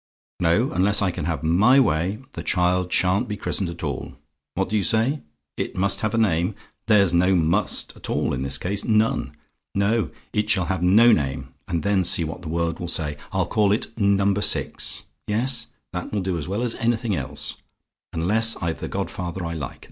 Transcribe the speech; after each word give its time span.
"No; 0.39 0.71
unless 0.71 1.03
I 1.03 1.11
can 1.11 1.25
have 1.25 1.43
MY 1.43 1.79
way, 1.79 2.17
the 2.31 2.41
child 2.41 2.91
sha'n't 2.91 3.27
be 3.27 3.37
christened 3.37 3.69
at 3.69 3.83
all. 3.83 4.13
What 4.55 4.67
do 4.67 4.75
you 4.75 4.81
say? 4.81 5.21
"IT 5.57 5.75
MUST 5.77 6.01
HAVE 6.01 6.15
A 6.15 6.17
NAME? 6.17 6.55
"There's 6.87 7.13
no 7.13 7.35
'must' 7.35 7.95
at 7.95 8.09
all 8.09 8.33
in 8.33 8.41
the 8.41 8.49
case 8.59 8.83
none. 8.83 9.37
No, 9.75 10.09
it 10.33 10.49
shall 10.49 10.65
have 10.65 10.81
no 10.81 11.11
name; 11.11 11.53
and 11.67 11.83
then 11.83 12.03
see 12.03 12.23
what 12.23 12.41
the 12.41 12.49
world 12.49 12.79
will 12.79 12.87
say. 12.87 13.15
I'll 13.31 13.45
call 13.45 13.71
it 13.71 13.95
Number 13.95 14.41
Six 14.41 15.03
yes, 15.27 15.67
that 15.93 16.11
will 16.11 16.21
do 16.21 16.35
as 16.35 16.47
well 16.47 16.63
as 16.63 16.73
anything 16.73 17.15
else, 17.15 17.57
unless 18.11 18.55
I've 18.55 18.79
the 18.79 18.87
godfather 18.87 19.45
I 19.45 19.53
like. 19.53 19.79